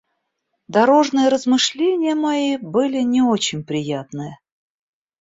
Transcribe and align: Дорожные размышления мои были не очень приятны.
Дорожные 0.67 1.29
размышления 1.29 2.15
мои 2.15 2.57
были 2.57 3.01
не 3.01 3.21
очень 3.21 3.63
приятны. 3.63 4.39